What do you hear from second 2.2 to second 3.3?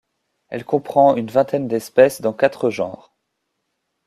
dans quatre genres.